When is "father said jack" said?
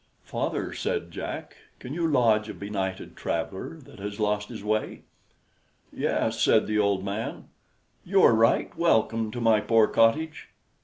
0.23-1.57